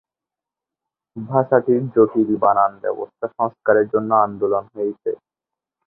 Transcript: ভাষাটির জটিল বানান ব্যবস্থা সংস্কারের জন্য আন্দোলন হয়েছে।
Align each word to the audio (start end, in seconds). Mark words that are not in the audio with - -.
ভাষাটির 1.15 1.81
জটিল 1.93 2.29
বানান 2.43 2.71
ব্যবস্থা 2.83 3.25
সংস্কারের 3.37 3.87
জন্য 3.93 4.11
আন্দোলন 4.25 4.63
হয়েছে। 4.75 5.11